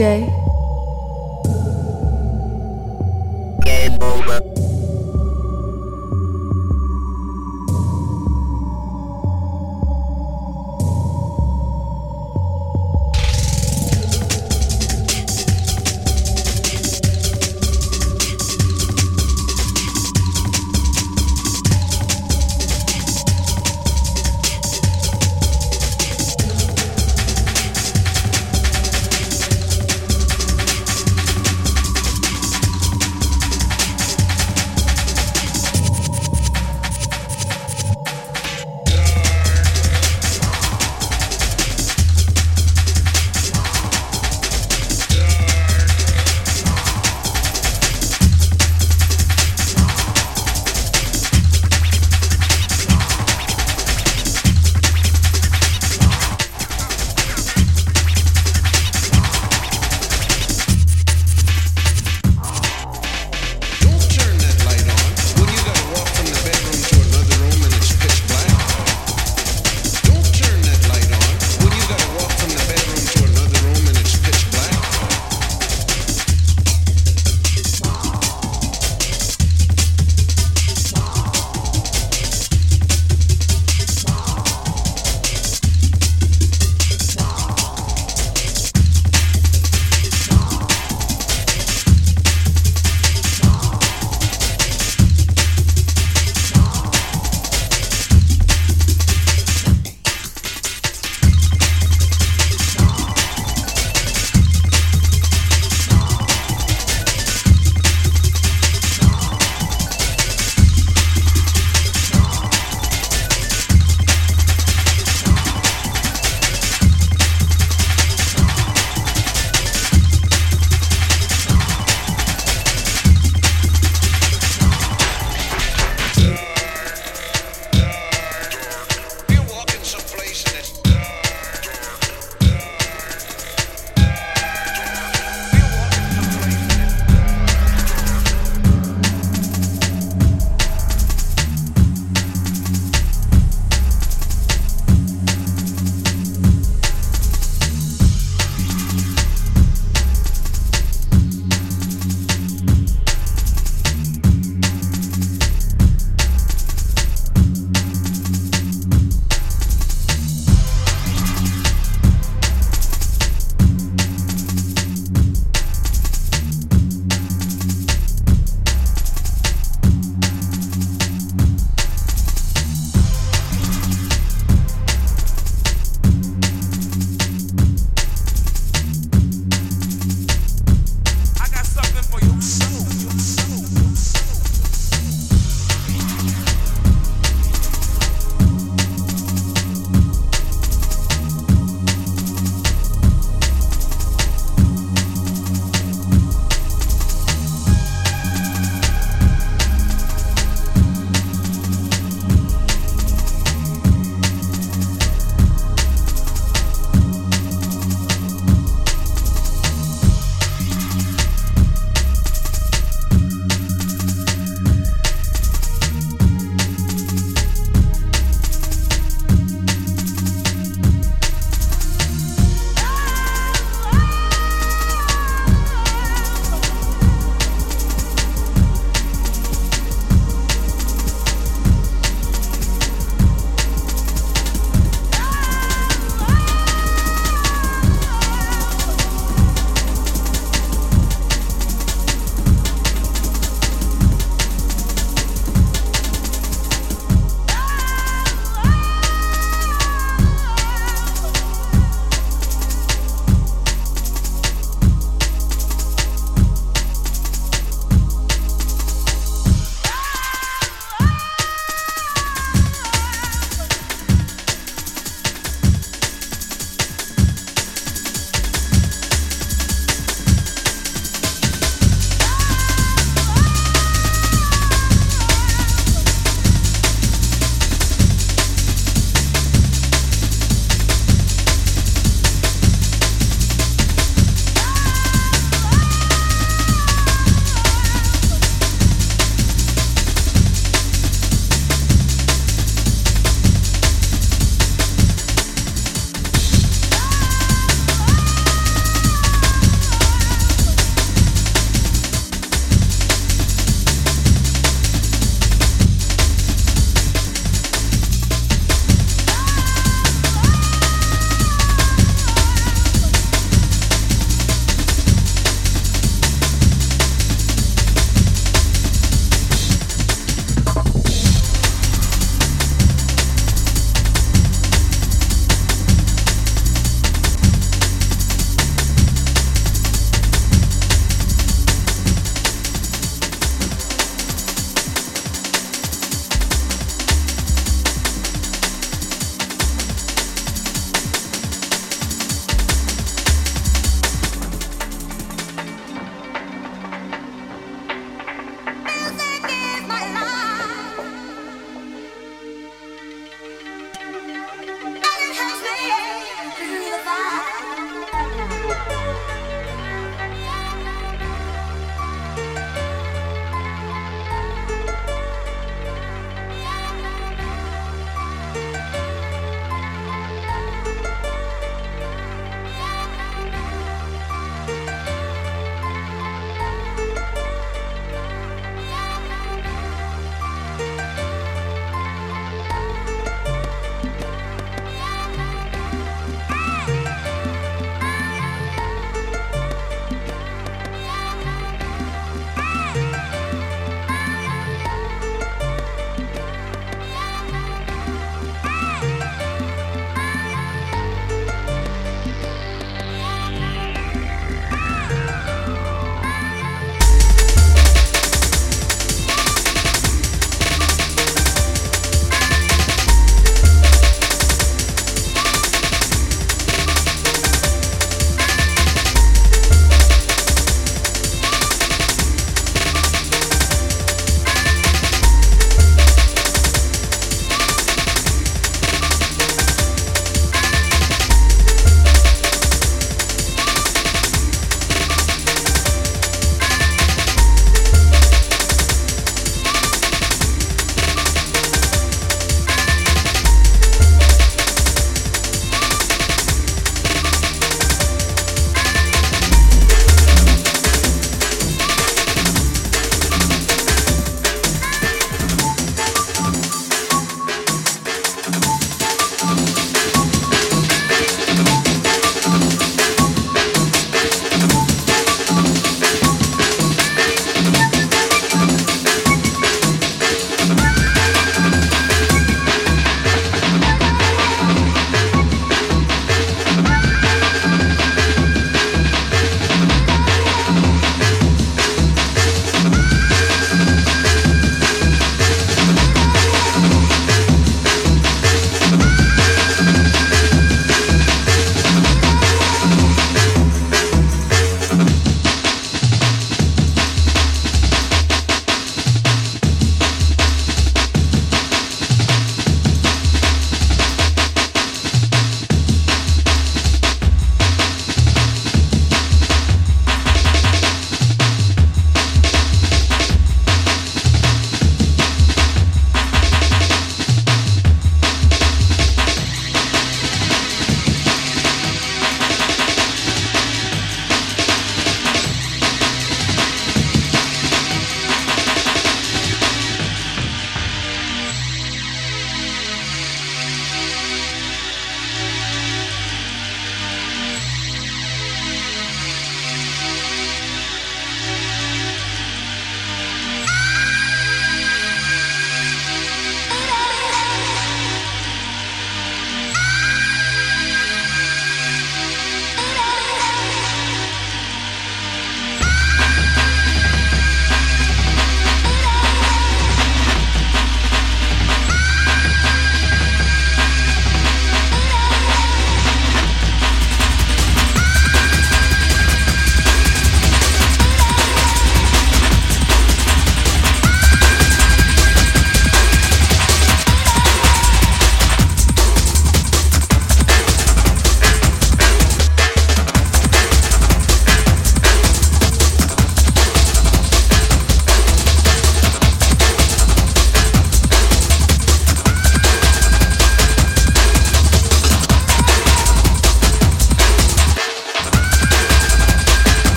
DJ. 0.00 0.39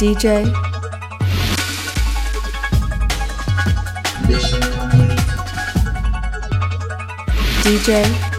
DJ 0.00 0.48
DJ 7.62 8.29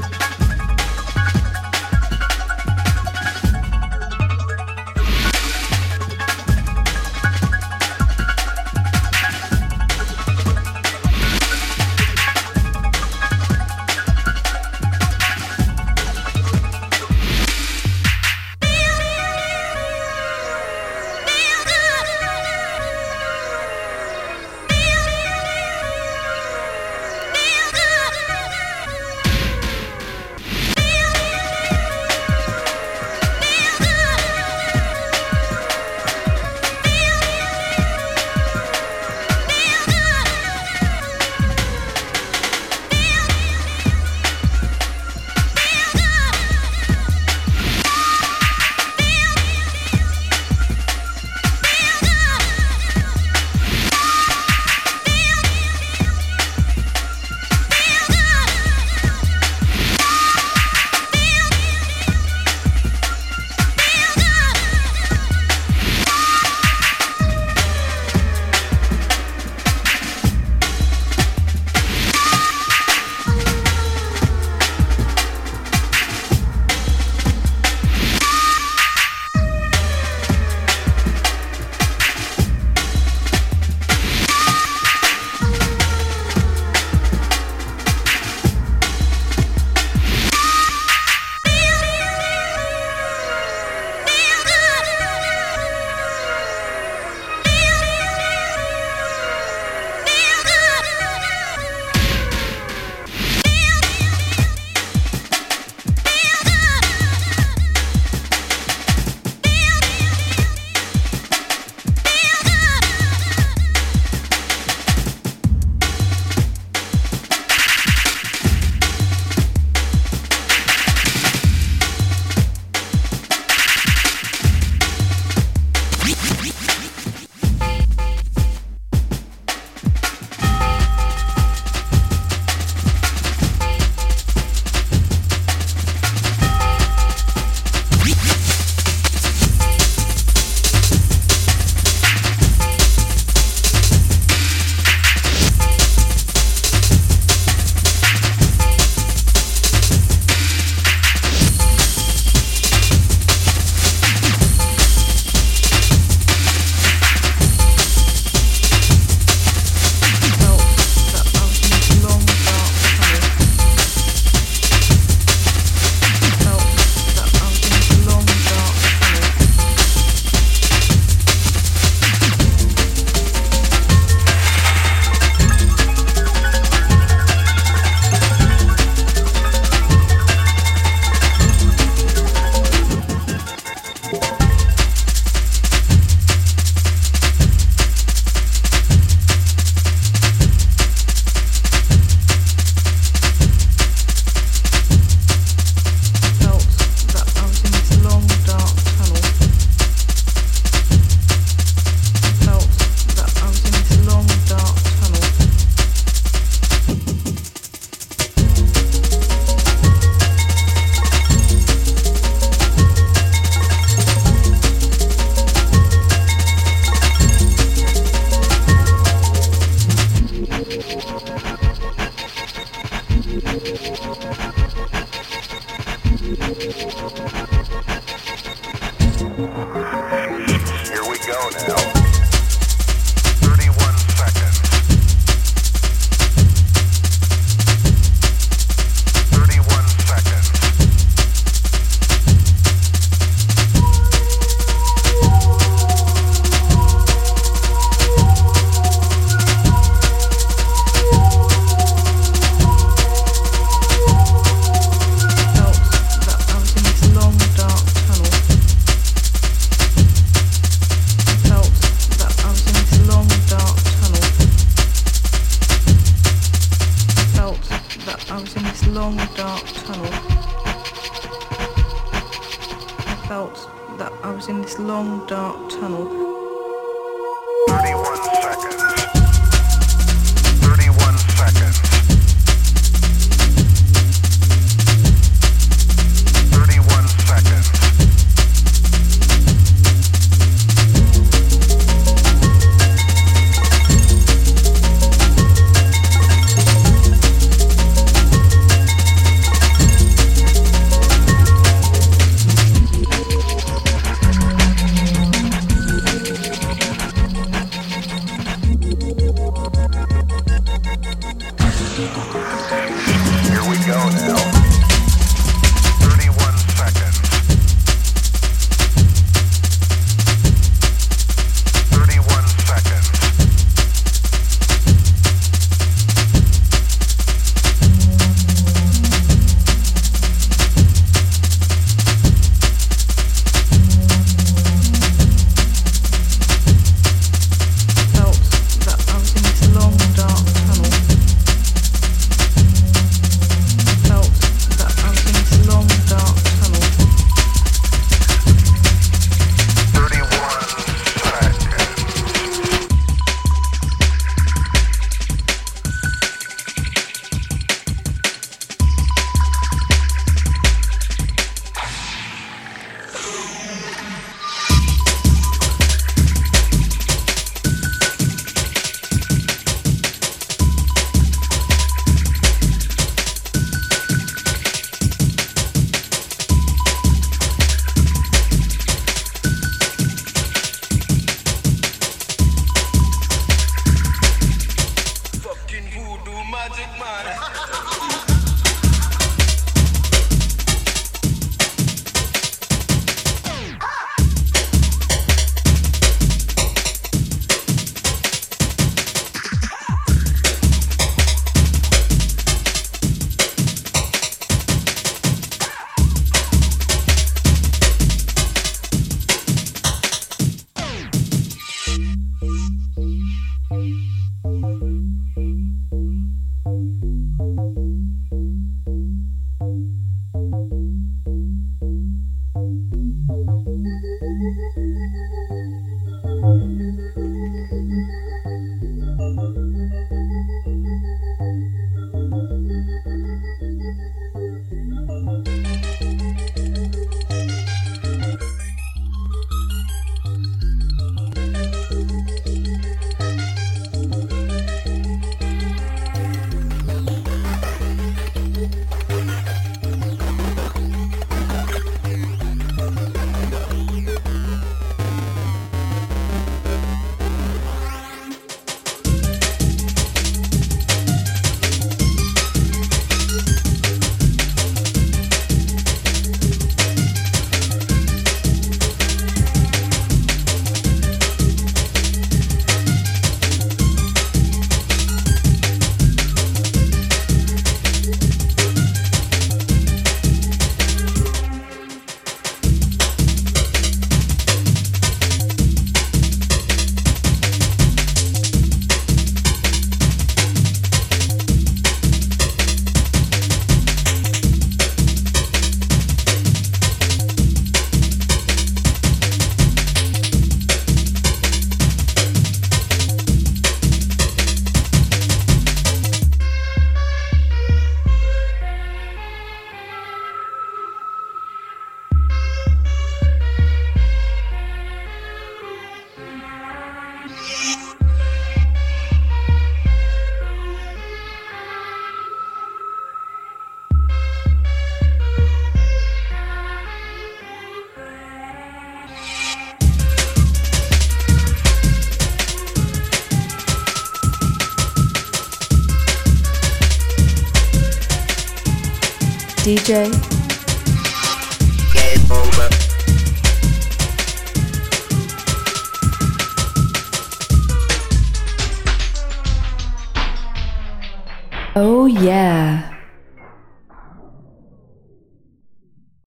DJ 539.91 540.30